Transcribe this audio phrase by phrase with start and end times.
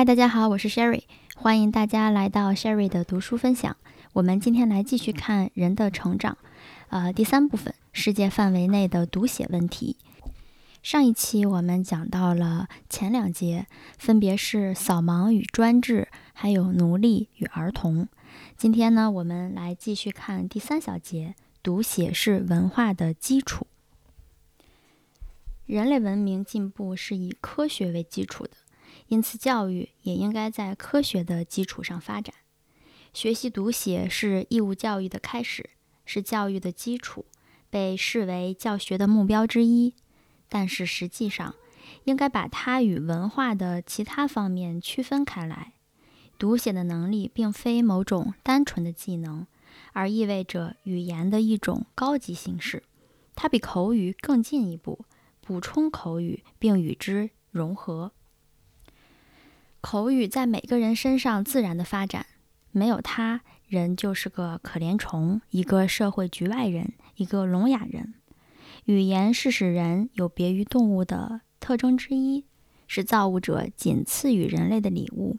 [0.00, 1.02] 嗨，大家好，我是 Sherry，
[1.36, 3.76] 欢迎大家来到 Sherry 的读书分享。
[4.14, 6.38] 我们今天来继续看《人的成长》，
[6.88, 9.98] 呃，第三部分——世界范围内的读写问题。
[10.82, 13.66] 上一期我们讲到了前两节，
[13.98, 18.08] 分别是扫盲与专制，还有奴隶与儿童。
[18.56, 23.66] 今天呢，我们来继续看第三小节：读写是文化的基础。
[25.66, 28.52] 人类文明进步是以科学为基础的。
[29.10, 32.32] 因此，教育也应该在科学的基础上发展。
[33.12, 35.70] 学习读写是义务教育的开始，
[36.06, 37.26] 是教育的基础，
[37.68, 39.94] 被视为教学的目标之一。
[40.48, 41.56] 但是，实际上
[42.04, 45.72] 应该把它与文化的其他方面区分开来。
[46.38, 49.44] 读写的能力并非某种单纯的技能，
[49.92, 52.84] 而意味着语言的一种高级形式。
[53.34, 55.04] 它比口语更进一步，
[55.40, 58.12] 补充口语并与之融合。
[59.80, 62.26] 口语在每个人身上自然的发展，
[62.70, 68.14] 没有它，人就是个可怜虫，一个社会局外人，一个聋哑人。
[68.84, 72.44] 语言是使人有别于动物的特征之一，
[72.86, 75.38] 是造物者仅赐予人类的礼物，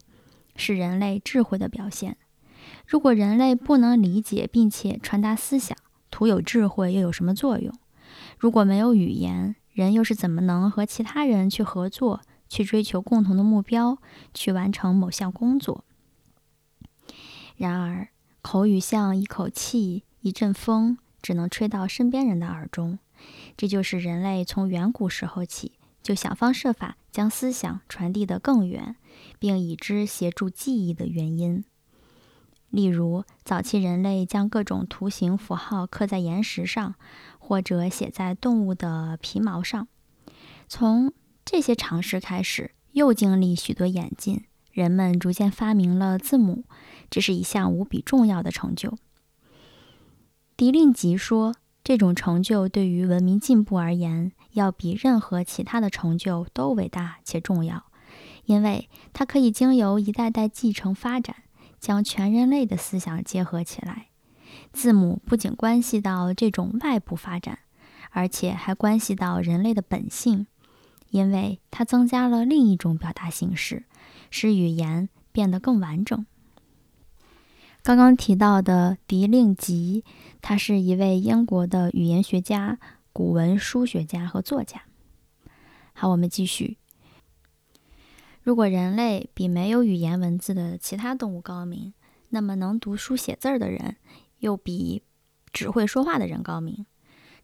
[0.55, 2.17] 是人类智慧的表现。
[2.87, 5.77] 如果人类不能理解并且传达思想，
[6.09, 7.73] 徒有智慧又有什么作用？
[8.39, 12.21] 如果没有语言，人又是怎么能和其他人去合作？
[12.51, 13.97] 去追求共同的目标，
[14.33, 15.85] 去完成某项工作。
[17.55, 18.09] 然而，
[18.41, 22.99] 口语像一口气、一阵风，只能吹到身边人的耳中。
[23.55, 28.97] 这就是人类从远古时候起就想方设法将思想传递得更远，
[29.39, 31.63] 并以之协助记忆的原因。
[32.69, 36.95] 例如，早期人类将各种图形符号刻在岩石上，
[37.39, 39.87] 或者写在动物的皮毛上。
[40.67, 41.13] 从
[41.43, 46.63] 这些尝试开始，又经历许多演进，人们逐渐发明了字母，
[47.09, 48.97] 这是一项无比重要的成就。
[50.55, 57.85] 狄令吉说，这种成就对于文明进步而言，要比任何其他的成就都伟大且重要，
[58.45, 61.37] 因为它可以经由一代代继承发展，
[61.79, 64.07] 将全人类的思想结合起来。
[64.71, 67.59] 字母不仅关系到这种外部发展，
[68.11, 70.45] 而且还关系到人类的本性。
[71.11, 73.85] 因为它增加了另一种表达形式，
[74.31, 76.25] 使语言变得更完整。
[77.83, 80.03] 刚刚提到的狄令吉，
[80.41, 82.79] 他是一位英国的语言学家、
[83.11, 84.83] 古文书学家和作家。
[85.93, 86.77] 好，我们继续。
[88.43, 91.93] 如果人类比没有语言文字的其他动物高明，
[92.29, 93.97] 那么能读书写字的人
[94.39, 95.03] 又比
[95.51, 96.85] 只会说话的人高明。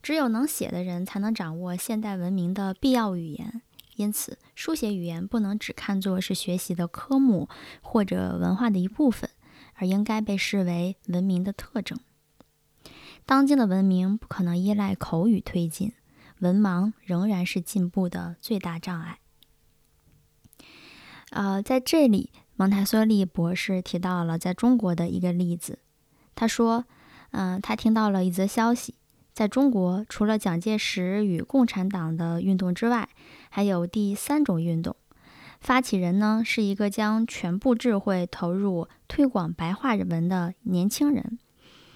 [0.08, 3.62] 只有能写的人才能掌握现代文明的必要语言，
[3.98, 7.50] 因此，书写语言不能只看作是学习的科目
[7.82, 9.30] 或者文化的一部分，
[9.74, 12.00] 而应该被视为文明的特征。
[13.26, 15.92] 当今的文明不可能依赖口语推进，
[16.40, 19.20] 文盲仍然是进步的最大障碍。
[21.32, 25.80] 呃，在这里，蒙台梭利博士提到了在中国的一个例子。
[26.34, 26.86] 他说
[27.32, 28.96] ：“嗯，他听到了一则消息。”
[29.38, 33.08] 在中国，除了蒋介石与共产党的运动之外，
[33.52, 34.96] 还有第三种运动。
[35.62, 41.38] 发起人呢，是一个将全部智慧投入推广白话文的年轻人。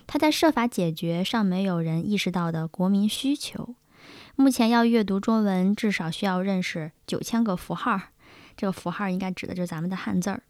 [0.05, 3.73] 他在设法解决尚没有人意识到的国民需求。
[4.35, 7.99] 目前要阅读中文，至少需要认识九千个符号。
[8.55, 10.43] 这个符号应该指的就是咱们的汉字儿。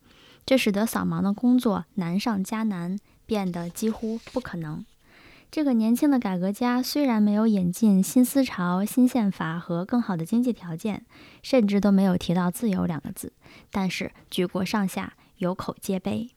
[0.46, 4.86] 这使得扫盲的工作难上加难，变得几乎不可能。
[5.52, 11.06] 这个年轻的改革家虽然没有引进新思潮、新宪法和更好的经济条件，
[11.44, 13.34] 甚至都没有提到“自由”两个字，
[13.70, 16.30] 但是举国上下有口皆碑。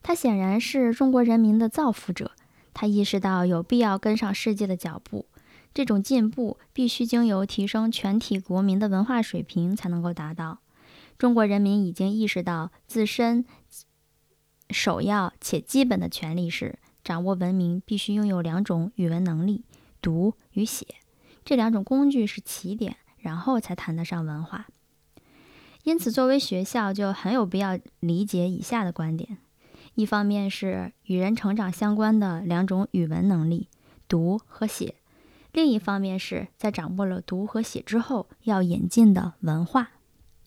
[0.00, 2.30] 他显然是中国人民的造福者，
[2.72, 5.26] 他意识到有必要跟上世界的脚步，
[5.74, 10.60] 这种进步必须经由提升全体国民的文化水平才能够达到。
[11.18, 13.44] 中国人民已经意识到自身。
[14.70, 19.64] 首要且基本的权利是掌握文明，必须拥有两种语文能力：
[20.02, 20.86] 读与写。
[21.44, 24.66] 这两种工具是起点，然后才谈得上文化。
[25.84, 29.38] 因此，作为学校，就很有必要理解以下的观点：
[29.94, 33.68] 一方面是与人成长相关的两种语文能力——
[34.06, 34.96] 读和写；
[35.52, 39.92] 另一方面是在掌握了读和写之后要引进的文化。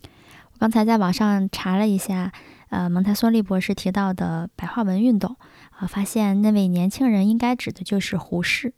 [0.04, 2.32] 我刚才在网上查了一下。
[2.72, 5.36] 呃，蒙台梭利博士提到的白话文运动，
[5.78, 8.74] 啊，发现那位年轻人应该指的就是胡适。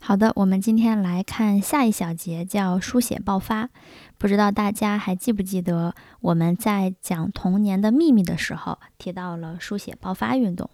[0.00, 3.70] 好的，我们今天来看下一小节，叫书写爆发。
[4.18, 10.68] 不知道大家还记不记得我们在讲童年的秘密的时候提到了书写爆发运动？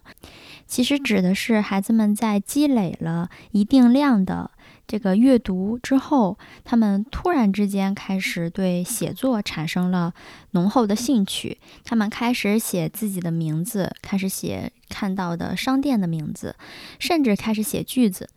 [0.66, 4.50] 其实指的是孩子们在积累了一定量的
[4.90, 10.12] 这个阅读之后，他们突然之间开始对写作产生了
[10.50, 16.56] 浓厚的兴趣，他们开始写自己的名字，开始写看到的商店的名字，
[16.98, 18.30] 甚至开始写句子。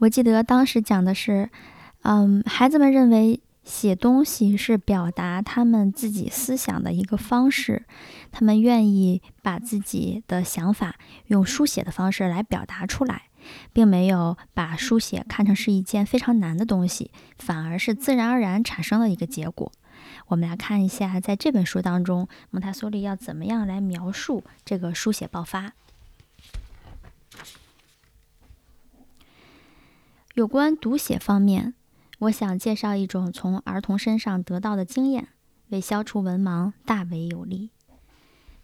[0.00, 1.48] 我记得当时讲的是，
[2.02, 7.86] 嗯，孩子们认为写东西是表达他们自己思想的一个方式，
[8.30, 10.96] 他们愿意把自己的想法
[11.28, 13.22] 用书写的方式来表达出来，
[13.72, 19.70] 并没有把书写看成是一件非常难的东西，反而是自然而然产生的一个结果。
[20.28, 25.72] 我们来看一下，在这本书当中，蒙台梭利要怎么样来描述这个书写爆发。
[30.34, 31.74] 有关读写方面，
[32.20, 35.28] 我想介绍一种从儿童身上得到的经验，
[35.70, 37.70] 为消除文盲大为有利。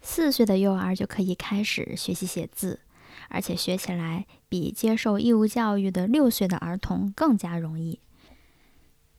[0.01, 2.79] 四岁的幼儿就可以开始学习写字，
[3.29, 7.99] 而且学起来比接受义务教育的六岁的儿童更加容易。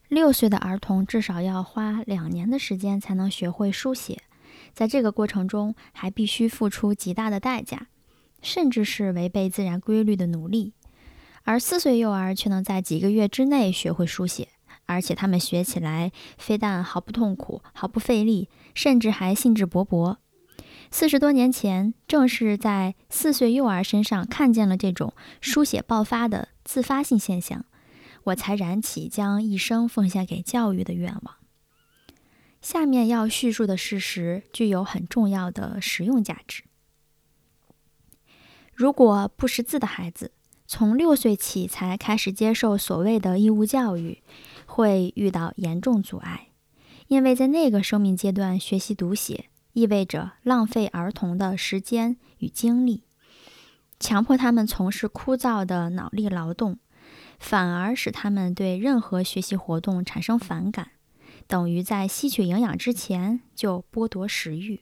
[0.08, 4.22] 六岁的儿童至少要花两年的时间才能学会书写，
[4.72, 7.88] 在这个过程中还必须付出极大的代价，
[8.40, 10.74] 甚至是违背自然规律的努力。
[11.42, 14.48] 而四岁幼儿却能在几个月之内学会书写，
[14.86, 20.16] 而且他们学起来非但毫不痛苦、毫不费力，甚至还兴致勃勃。
[20.90, 27.64] 四十多年前，正是在四岁幼儿身上看见了这种书写爆发的自发性现象，
[28.24, 31.36] 我才燃起将一生奉献给教育的愿望。
[32.62, 36.64] 下面要叙述的事实具有很重要的实用价值。
[38.74, 40.32] 如果不识字的孩子，
[40.66, 44.22] 从六岁起才开始接受所谓的义务教育，
[44.66, 46.48] 会遇到严重阻碍，
[47.06, 53.02] 因为在那个生命阶段学习读写意味着浪费儿童的时间与精力，
[54.00, 56.78] 强迫他们从事枯燥的脑力劳动，
[57.38, 60.92] 反而使他们对任何学习活动产生反感，
[61.46, 64.80] 等于在吸取营养之前就剥夺食欲。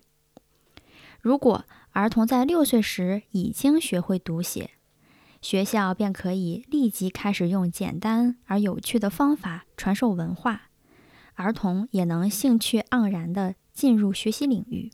[1.20, 4.70] 如果儿童在六岁时已经学会读写，
[5.43, 10.69] 学校便可以立即开始用简单而有趣的方法传授文化，
[11.35, 14.91] 儿童也能兴趣盎然地进入学习领域。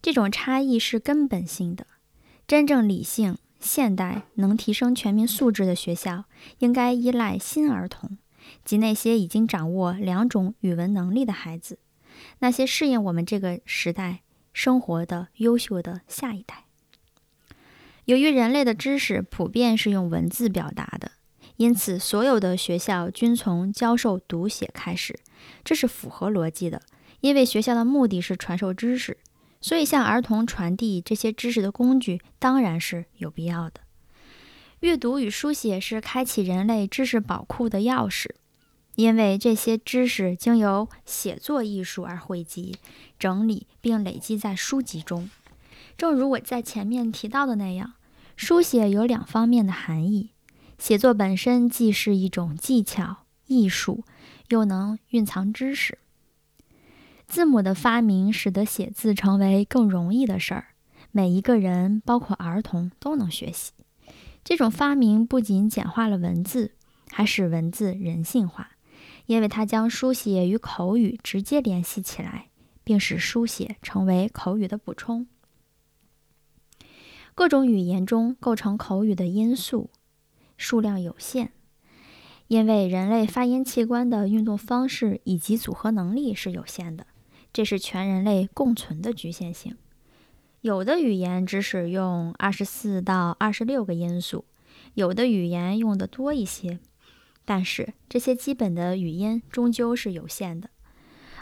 [0.00, 1.88] 这种差异是根本性的。
[2.46, 6.24] 真正理性、现代、能提升全民素质的学校，
[6.60, 8.16] 应该依赖新儿童，
[8.64, 11.78] 即那些已经掌握两种语文能力的孩子，
[12.38, 14.20] 那些适应我们这个时代
[14.54, 16.64] 生活的优秀的下一代。
[18.06, 21.12] 由于人类的知识普遍是用文字表达的，
[21.56, 25.18] 因此所有的学校均从教授读写开始，
[25.64, 26.80] 这是符合逻辑的。
[27.20, 29.18] 因为学校的目的是传授知识，
[29.60, 33.80] 所以向儿童传递这些知识的工具当然是有必要的。
[34.80, 38.28] 阅读与书写是开启人类知识宝库的钥匙，
[38.94, 42.76] 因为这些知识经由写作艺术而汇集、
[43.18, 45.28] 整理并累积在书籍中。
[45.96, 47.94] 正如我在前面提到的那样。
[48.36, 50.30] 书写有两方面的含义，
[50.78, 54.04] 写作本身既是一种技巧艺术，
[54.48, 55.98] 又能蕴藏知识。
[57.26, 60.68] 字母的发明使得写字成为更容易的事儿，
[61.12, 63.72] 每一个人，包括儿童，都能学习。
[64.42, 66.72] 这种发明不仅简化了文字，
[67.10, 68.70] 还使文字人性化，
[69.26, 72.48] 因为它将书写与口语直接联系起来，
[72.82, 75.26] 并使书写成为口语的补充。
[77.34, 79.90] 各种语言中构成口语的因素
[80.56, 81.52] 数量有限，
[82.48, 87.06] 因为人类发音器官的运动方式以及组合能力是有限的，
[87.52, 89.76] 这是全人类共存的局限性。
[90.62, 94.44] 有的语言只使用二十四到二十六个因素，
[94.94, 96.80] 有的语言用的多一些，
[97.44, 100.70] 但是这些基本的语音终究是有限的，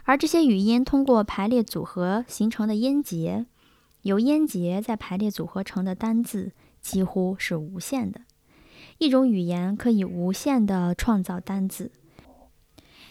[0.05, 3.47] 而这些语音通过排列组合形成的音节。
[4.03, 8.21] 由音节再排列组合成的单字几乎是无限的。
[8.99, 11.91] 一种语言可以无限的创造单字，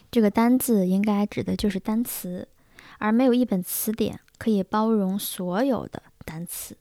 [0.10, 2.48] 这个单字应该指的就是单词，
[2.98, 6.78] 而没有一本词典可以包容所有的单词。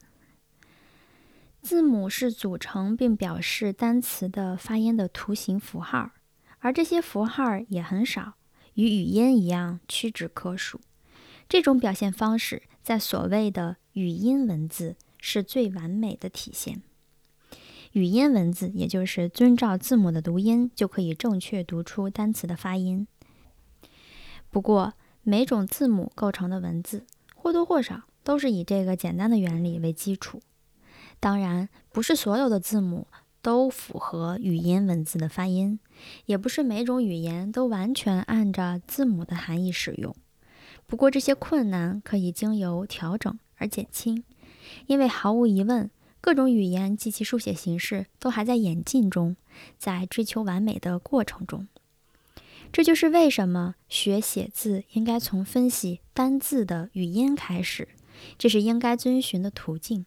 [1.60, 6.10] 字母是组成并表示单词的发音的图形符号，
[6.58, 8.34] 而这些符号也很少，
[8.74, 10.80] 与语音一样屈指可数。
[11.46, 16.82] 这种表现方式在所谓的语音文字是最完美的体现。
[17.94, 23.06] 语音文字，也就是遵照字母的读音，就可以正确读出单词的发音。
[24.50, 30.42] 不过，每种字母构成的文字，或多或少都是以这个简单的原理为基础。
[31.20, 33.06] 当然，不是所有的字母
[33.40, 35.78] 都符合语音文字的发音，
[36.26, 40.12] 也不是每种语言都完全按照字母的含义使用。
[40.88, 44.24] 不过，这些困难可以经由调整而减轻，
[44.88, 45.88] 因为毫无疑问，
[46.24, 49.36] 各种语言及其书写形式都还在演进中，
[49.76, 51.68] 在追求完美的过程中。
[52.72, 57.88] 这就是为什么学写字应该从分析单字的语音开始，
[58.38, 60.06] 这是应该遵循的途径。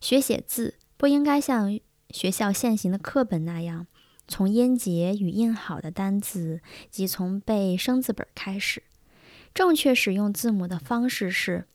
[0.00, 3.86] 学写字不应该像学校现行的课本那样，
[4.26, 8.82] 从音节与音好的单字即从背生字本开始。
[9.52, 11.66] 正确使用字母的方式是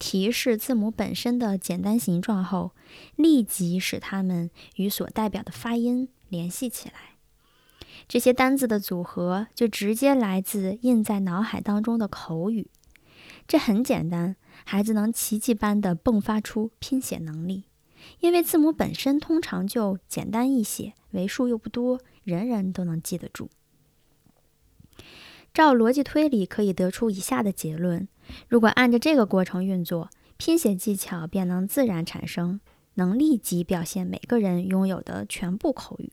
[0.00, 2.72] 提示字母本身的简单形状后，
[3.16, 7.16] 立即使它们与所代表的发音联系起来。
[8.08, 12.68] 这些单字的组合就直接来自印在脑海当中的口语。
[13.46, 17.64] 这很简单，孩子能奇迹般地迸发出拼写能力，
[18.20, 23.50] 因为字母本身通常就简单易写，为数又不多，人人都能记得住。
[25.52, 28.08] 照逻辑推理，可以得出以下的结论：
[28.48, 32.60] 如果按照这个过程运作，拼写技巧便能自然产生，
[32.94, 36.12] 能立即表现每个人拥有的全部口语。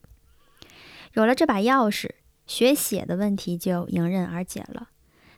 [1.14, 2.12] 有了这把钥匙，
[2.46, 4.90] 学写的问题就迎刃而解了。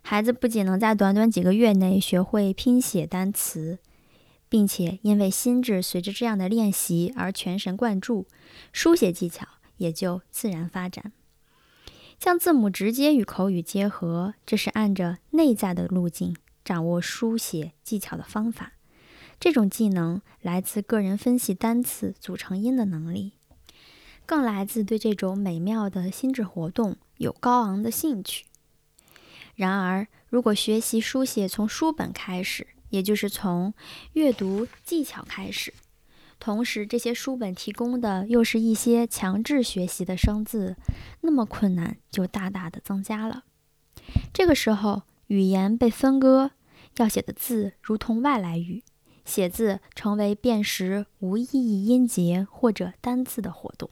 [0.01, 3.79] 孩子不仅能在短短几个月内学会拼写单词，
[4.48, 8.25] 并且因为心智随着这样的练习而全神贯注，
[8.71, 9.45] 书写技巧
[9.77, 11.12] 也就自然发展。
[12.17, 16.36] 将字母直接与口语结合，这是按着内在的路径
[16.69, 18.73] 掌握书写技巧的方法。
[19.39, 23.33] 这种技能来自个人分析单词组成音的能力，
[24.27, 28.45] 更来自对这种美妙的心智活动有高昂的兴趣。
[29.55, 33.73] 然而，如果学习书写从书本开始，也就是从
[34.13, 35.73] 阅读技巧开始，
[36.39, 40.75] 同时，这些书本提供的又是一些强制学习的生字，
[41.21, 43.45] 那么困难就大大的增加了。
[44.31, 46.51] 这个时候，语言被分割，
[47.01, 48.84] 要写的字如同外来语，
[49.25, 53.89] 写字成为辨识无意义音节或者单字的活动。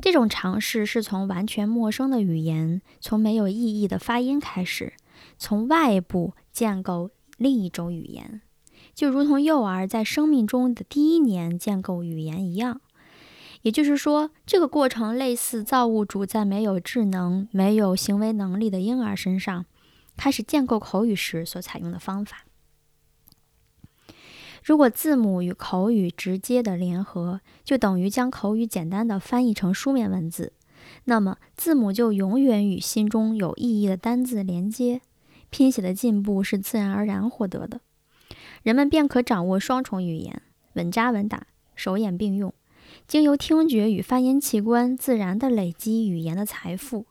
[0.00, 4.92] 这种尝试是从完全陌生的语言，从没有意义的发音开始，
[5.38, 8.42] 从外部建构另一种语言。
[8.94, 12.80] 就如同幼儿在生命中的第一年建构语言一样，
[13.62, 19.66] 也就是说，这个过程类似造物主在没有智能、没有行为能力的婴儿身上
[20.16, 22.44] 开始建构口语时所采用的方法。
[24.64, 30.52] 如果字母与口语直接的联合，就等于将口语简单的翻译成书面文字，
[31.04, 35.02] 那么字母就永远与心中有意义的单字连接，
[35.50, 37.80] 拼写的进步是自然而然获得的。
[38.64, 40.42] 人们便可掌握双重语言，
[40.72, 41.46] 稳扎稳打，
[41.76, 42.52] 手眼并用，
[43.06, 47.06] 经由听觉与发音器官自然地累积语言的财富。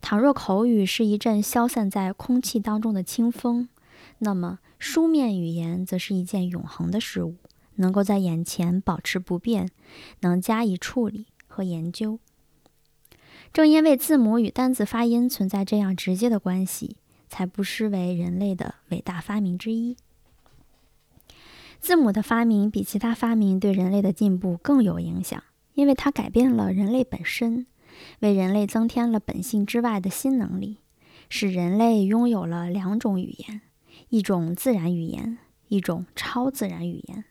[0.00, 3.68] 倘若口语是一阵消散在空气当中的清风，
[4.18, 7.36] 那么书面语言则是一件永恒的事物，
[7.76, 9.70] 能够在眼前保持不变，
[10.20, 12.18] 能加以处理和研究。
[13.52, 16.96] 正因为字母与单字发音存在这样直接的关系，
[17.28, 19.96] 才不失为人类的伟大发明之一。
[21.80, 25.42] 字母的发明比其他发明对人类的进步更有影响，
[25.74, 27.66] 因为它改变了人类本身，
[28.20, 30.78] 为人类增添了本性之外的新能力，
[31.28, 33.60] 使人类拥有了两种语言：
[34.08, 35.38] 一种自然语言，
[35.68, 37.24] 一种超自然语言。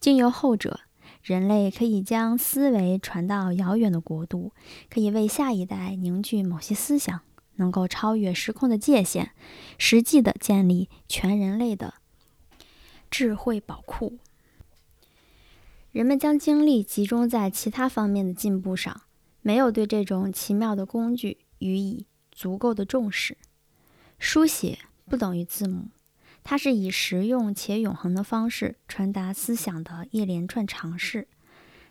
[0.00, 0.80] 经由后者，
[1.22, 4.52] 人类可以将思维传到遥远的国度，
[4.90, 7.20] 可以为下一代凝聚某些思想，
[7.56, 9.30] 能够超越时空的界限，
[9.78, 11.94] 实际的建立全人类的。
[13.10, 14.18] 智慧宝库，
[15.92, 19.02] 人们将精力集中在其他方面的进步上，
[19.44, 23.36] 没有对这种奇妙的工具予以足够的重视。
[24.18, 25.88] 书写不等于字母，
[26.42, 31.28] 它是以实用且永恒的方式传达思想的一连串尝试。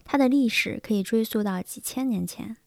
[0.03, 2.57] 它的历史可以追溯到几千年前，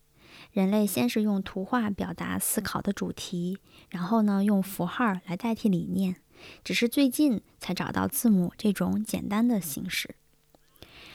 [0.52, 3.59] 人类先是用图画表达思考的主题，
[3.90, 6.16] 然后呢，用符号来代替理念。
[6.62, 10.14] 只是最近才找到字母这种简单的形式。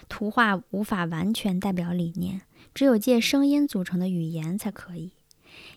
[0.09, 2.41] 图画无法完全代表理念，
[2.73, 5.13] 只有借声音组成的语言才可以。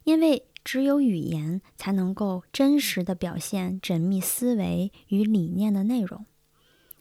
[0.05, 6.25] 因为只有语言才能够真实的表现缜密思维与理念的内容，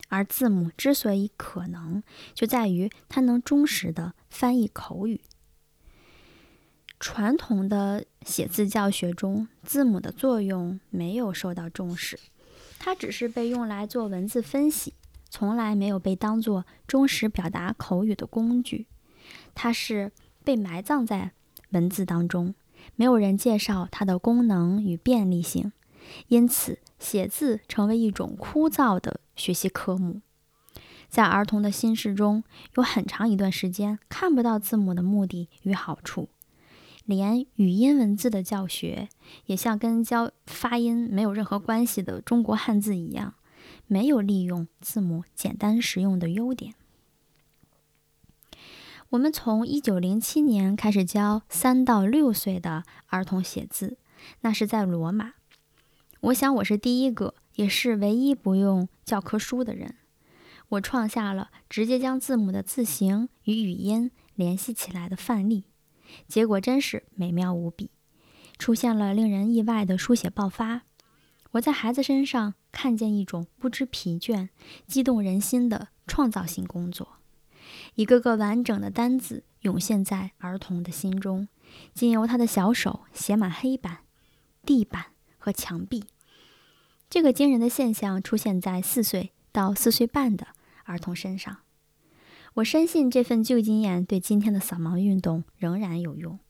[0.08, 2.02] 而字母之所以可能，
[2.34, 5.20] 就在于它能忠实的翻译口语。
[6.98, 12.18] 传统的写字教学中，字母的作用没有受到重视，
[12.78, 14.94] 它只是被用来做文字分析，
[15.28, 18.86] 从来没有被当作忠实表达口语的工具。
[19.54, 20.12] 它是
[20.44, 21.32] 被埋葬在
[21.70, 22.54] 文字当中，
[22.96, 25.72] 没有人介绍它的功能与便利性，
[26.28, 30.20] 因此写字成为一种枯燥的学习科目。
[31.08, 32.42] 在儿童的心事中，
[32.76, 36.28] 有很长一段时间看不到字母的目的与好处，
[37.04, 39.08] 连语音文字的教学
[39.46, 43.34] 也像跟教发音没有任何关系的中国汉字一样，
[43.86, 46.74] 没有利用字母简单实用的优点。
[49.14, 53.96] 我们从一九零七年开始教三到六岁的儿童写字，
[54.40, 55.34] 那是在罗马。
[56.20, 59.94] 我想我是第一个，也是唯一不用教科书的人。
[60.70, 65.66] 我创下了直接将字母的字形与语音联系起来的范例，
[66.26, 67.92] 结果真是美妙无比，
[68.58, 70.82] 出现了令人意外的书写爆发。
[71.52, 74.48] 我在孩子身上看见一种不知疲倦、
[74.88, 77.18] 激动人心的创造性工作。
[77.94, 81.46] 一个个完整的单字涌现在儿童的心中，
[81.92, 83.98] 经由他的小手写满黑板、
[84.66, 85.06] 地板
[85.38, 86.04] 和墙壁。
[87.08, 90.48] 这个惊人的现象出现在四岁到四岁半的
[90.84, 91.58] 儿童身上。
[92.54, 96.40] 我深信这份旧经验对今天的扫盲运动仍然有用，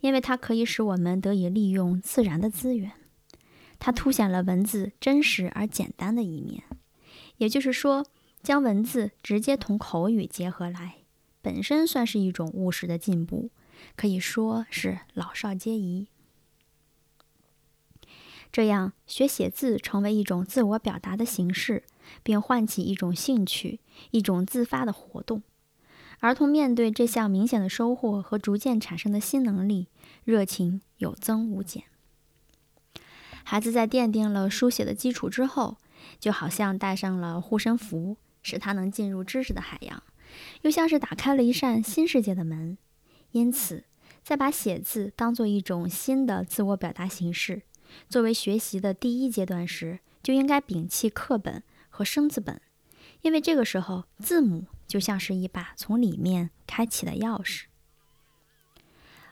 [0.00, 2.92] 因为它可以使我们得以利用自然的资源。
[3.78, 6.64] 它凸显了文字真实而简单的一面，
[7.36, 8.06] 也就是说。
[8.46, 10.98] 将文字直接同口语结合来，
[11.42, 13.50] 本身算是一种务实的进步，
[13.96, 16.06] 可以说是老少皆宜。
[18.52, 21.82] 这样学写字成为一种自我表达的形式，
[22.22, 23.80] 并唤起一种兴趣，
[24.12, 25.42] 一种自发的活动。
[26.20, 29.88] 儿童面对这项明显的收获和逐渐产生的新能力，
[30.22, 31.82] 热情有增无减。
[33.42, 35.78] 孩子在奠定了书写的基础之后，
[36.20, 38.16] 就好像戴上了护身符。
[38.46, 40.00] 使他能进入知识的海洋，
[40.62, 42.78] 又像是打开了一扇新世界的门。
[43.32, 43.82] 因此，
[44.22, 47.62] 在把写字当做一种新的自我表达形式，
[48.08, 52.60] 作为学习的第一阶段时，就应该摒弃课本和生字本，
[53.22, 57.64] 因为这个时候，字母就像是一把从里面开启的钥匙。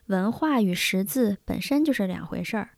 [0.07, 2.71] 文化与识字本身就是两回事儿。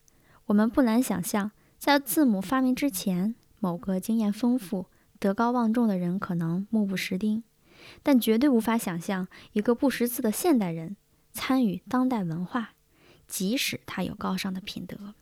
[0.44, 4.87] 我们不难想象，在字母发明之前，某个经验丰富。
[5.18, 7.42] 德高望重的人可能目不识丁，
[8.02, 10.96] 但绝对无法想象一个不识字的现代人
[11.33, 12.74] 参与当代文化，
[13.26, 15.14] 即使他有高尚的品德。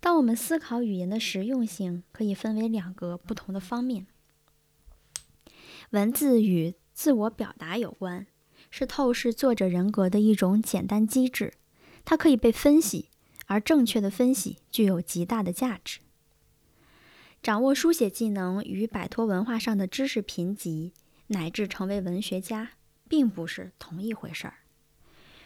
[0.00, 4.06] 当我们思考语言的实用性，可以分为两个不同的方面：
[5.90, 8.26] 文字与自我表达有关，
[8.70, 11.54] 是透视作者人格的一种简单机制，
[12.04, 13.10] 它可以被分析，
[13.46, 16.00] 而正确的分析具有极大的价值。
[17.42, 20.92] 掌握书写技能与摆脱文化上的知识贫瘠，
[21.26, 22.70] 乃至成为文学家，
[23.08, 24.58] 并不是同一回事儿。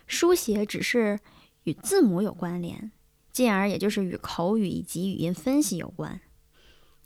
[0.06, 1.18] 书写只是
[1.62, 2.92] 与字母有关联，
[3.32, 6.20] 进而也就是与口语以及语音分析有关。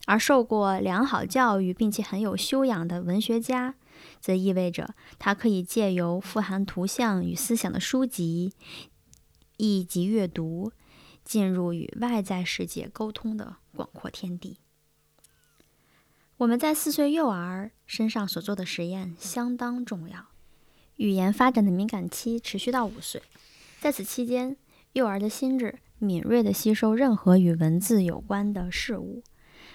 [0.07, 3.77] 而受过良好教育并且很有修养的文学家，
[4.21, 8.55] 则意味着他可以借由富含图像与思想的书籍
[9.57, 10.73] 以及阅读，
[11.23, 14.59] 进入与外在世界沟通的广阔天地。
[16.41, 20.29] 我们在四岁幼儿身上所做的实验相当重要。
[20.97, 23.23] 语言发展的敏感期持续到五岁，
[23.79, 24.57] 在此期间，
[24.95, 29.23] 幼儿的心智敏锐地吸收任何与文字有关的事物。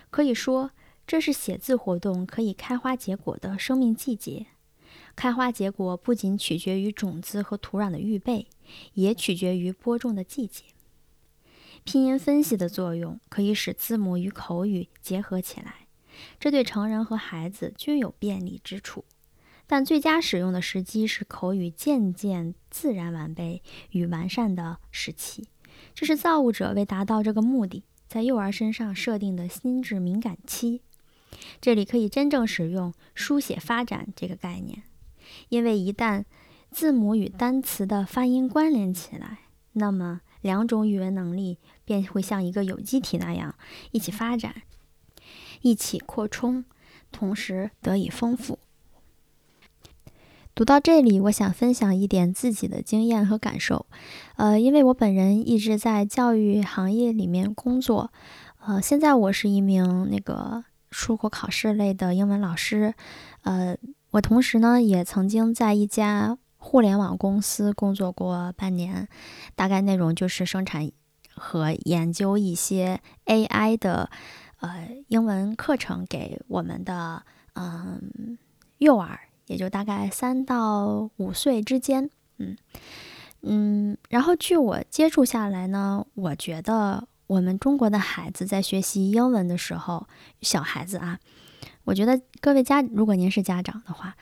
[0.10, 0.72] 可以说，
[1.06, 4.48] 这是写字活动可以开花结果的生命季节。
[5.16, 8.48] 开花结果不仅取决于种子和土壤的预备，
[8.94, 10.64] 也取决于播种的季节。
[11.84, 15.85] 拼音分析的作用可以使字母与口语结合起来。
[16.40, 19.06] 这对成人和孩子均有便利之处，
[19.68, 25.48] 但最佳使用的时机是口语渐渐自然完备与完善的时期。
[25.94, 30.82] 这是造物者为达到这个目的，在幼儿身上设定的心智敏感期。
[31.60, 34.84] 这里可以真正使用“书写发展”这个概念，
[35.50, 36.24] 因为一旦
[36.72, 39.40] 字母与单词的发音关联起来，
[39.74, 43.56] 那么两种语文能力便会像一个有机体那样
[43.92, 44.64] 一起发展。
[45.66, 46.64] 一起扩充，
[47.12, 48.60] 同时得以丰富。
[50.54, 53.88] 读到这里，我想分享一点自己的经验和感受。
[54.36, 58.12] 呃，因为我本人一直在教育行业里面工作，
[58.64, 62.94] 呃，现在我是一名那个出国考试类的英文老师。
[63.42, 63.76] 呃，
[64.12, 69.08] 我同时呢也曾经在一家互联网公司工作过半年，
[69.56, 70.92] 大概内容就是生产
[71.34, 74.12] 和研究一些 AI 的
[74.68, 77.24] 呃英文课程给我们的
[77.54, 78.38] 嗯
[78.78, 82.58] 幼儿，也就大概三到五岁之间，嗯。
[83.48, 90.08] 嗯，然后据我接触下来呢，我觉得我们中国的孩子在学习英文的时候，
[90.42, 91.20] 小孩子啊，
[91.84, 94.16] 我觉得各位家，如果您是家长的话，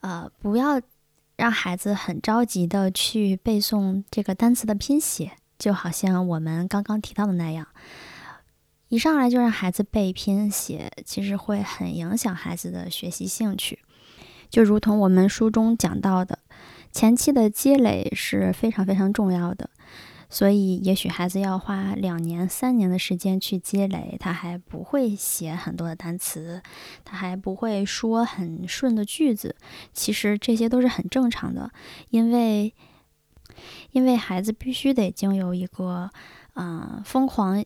[0.00, 0.80] 呃，不要
[1.36, 7.66] 让孩子很着急的去背诵这个单词的拼写，就好像我们刚刚提到的那样，
[8.90, 13.78] 一上来就让孩子背拼写，其实会很影响孩子的学习兴趣，
[14.50, 16.40] 就如同我们书中讲到的。
[16.90, 19.70] 前期的积累是非常非常重要的，
[20.28, 26.60] 所以也许孩子要花两年、三年的时间去积累，他还不会写很多的单词，
[27.04, 29.54] 他还不会说很顺的句子。
[29.92, 31.70] 其实这些都是很正常的，
[32.10, 32.74] 因为
[33.90, 36.10] 因为孩子必须得经由一个
[36.54, 37.64] 嗯疯狂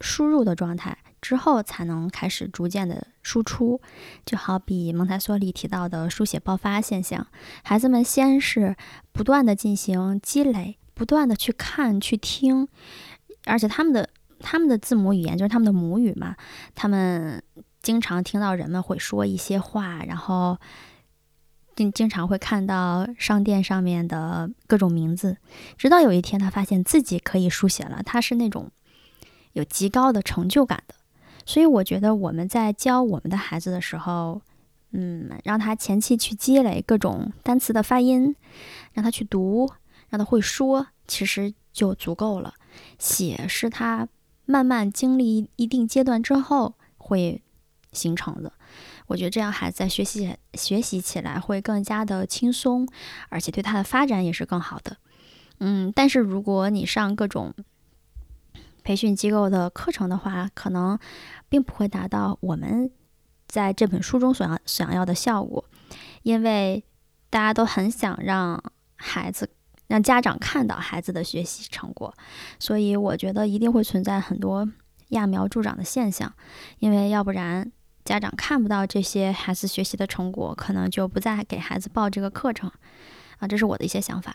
[0.00, 0.98] 输入的状态。
[1.20, 3.80] 之后才能开始逐渐的输出，
[4.24, 7.26] 就好比蒙台梭利提到的书写爆发现象，
[7.64, 8.76] 孩子们先是
[9.10, 12.68] 不断的进行积累，不断的去看去听，
[13.46, 16.36] 而且他们的他们的字母语言就是他们的母语嘛，
[16.76, 17.42] 他们
[17.82, 20.56] 经常听到人们会说一些话，然后
[21.78, 25.36] 经经常会看到商店上面的各种名字，
[25.76, 28.72] 直到有一天他发现自己可以书写了，他是那种
[29.52, 30.96] 有极高的成就感的。
[31.46, 34.42] 所以我觉得我们在教我们的孩子的时候，
[34.90, 38.34] 嗯，让他前期去积累各种单词的发音，
[38.92, 39.70] 让他去读，
[40.08, 42.54] 让他会说，其实就足够了。
[42.98, 44.08] 写是他
[44.44, 47.40] 慢慢经历一定阶段之后会
[47.92, 48.52] 形成的。
[49.08, 52.86] 我觉得这样孩子在学习学习起来会更加的轻松，
[53.28, 54.96] 而且对他的发展也是更好的。
[55.58, 57.52] 嗯，但是如果你上各种
[58.84, 60.98] 培训机构的课程的话，可能
[61.48, 62.90] 并不会达到我们
[63.46, 65.64] 在这本书中所要想要的效果，
[66.22, 66.84] 因为
[67.28, 68.62] 大家都很想让
[68.96, 69.50] 孩子、
[69.86, 72.14] 让家长看到孩子的学习成果，
[72.58, 74.68] 所以我觉得一定会存在很多
[75.10, 76.32] 揠苗助长的现象，
[76.78, 77.72] 因为要不然
[78.08, 82.72] 家长看不到这些孩子学习的成果，可能就不再给孩子报这个课程
[83.36, 84.34] 啊，这是我的一些想法。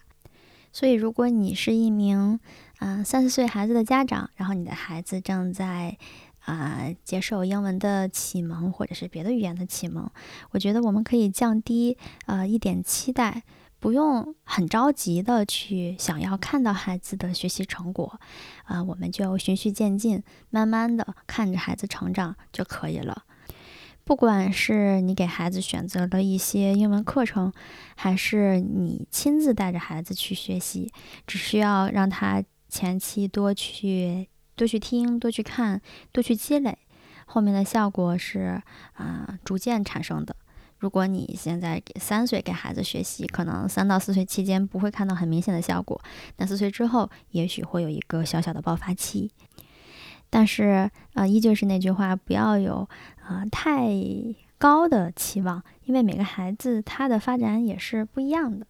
[0.72, 2.40] 所以，如果你是一名
[2.82, 5.98] 嗯三四岁孩子的家长，然后你的孩子正在
[6.42, 10.08] 啊接受英文的启蒙，或者是别的语言的启蒙，
[10.52, 13.42] 我觉得我们可以降低呃一点期待，
[13.80, 18.20] 不用很着急的去想要看到孩子的学习成果，
[18.66, 23.24] 啊，我们就循序渐进，慢慢的看着孩子成长就可以了。
[24.06, 27.54] 不管是你给孩子选择了一些英文课程，
[27.96, 30.92] 还是你亲自带着孩子去学习，
[31.26, 36.78] 只需要让他前期多去多去听、多去看、多去积累，
[37.26, 38.62] 后面的效果是
[38.94, 40.36] 啊逐渐产生的。
[40.80, 46.02] 如果你现在给三岁给孩子学习，可能三到四岁期间不会看到很明显的效果，
[46.36, 49.32] 但四岁之后也许会有一个小小的爆发期。
[50.36, 52.90] 但是，呃，依旧是那句话，不要有
[53.22, 53.88] 啊太
[54.58, 58.66] 高的期望，因为每个孩子他的发展也是不一样的，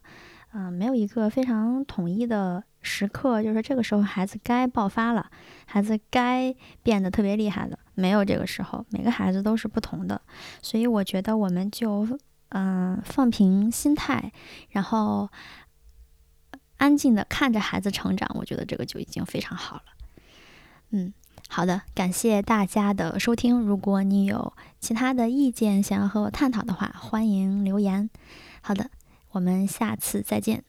[0.51, 5.31] 嗯，没有一个非常统一的时刻，就是这个时候孩子该爆发了，
[5.65, 10.21] 孩子该变得特别厉害了，没有这个时候，每个孩子都是不同的，
[10.61, 12.05] 所以我觉得我们就
[12.49, 14.33] 嗯放平心态，
[14.71, 15.29] 然后
[16.75, 19.83] 安静的看着孩子成长，我觉得这个就已经非常好了，
[20.89, 21.13] 嗯。
[21.55, 23.59] 好的，感谢大家的收听。
[23.59, 28.09] 如果你有其他的意见想要和我探讨的话，欢迎留言。
[28.61, 28.89] 好的，
[29.29, 30.63] 我们下次再见。